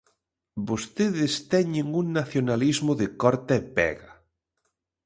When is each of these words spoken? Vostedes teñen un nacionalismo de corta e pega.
Vostedes 0.67 1.33
teñen 1.53 1.87
un 2.01 2.05
nacionalismo 2.19 2.91
de 3.01 3.07
corta 3.21 3.53
e 3.59 3.63
pega. 3.77 4.11